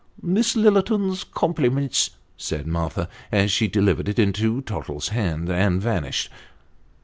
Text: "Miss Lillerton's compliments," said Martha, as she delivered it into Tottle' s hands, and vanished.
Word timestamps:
"Miss 0.33 0.55
Lillerton's 0.55 1.23
compliments," 1.23 2.09
said 2.35 2.65
Martha, 2.65 3.07
as 3.31 3.51
she 3.51 3.67
delivered 3.67 4.09
it 4.09 4.17
into 4.17 4.61
Tottle' 4.61 4.97
s 4.97 5.09
hands, 5.09 5.51
and 5.51 5.79
vanished. 5.79 6.31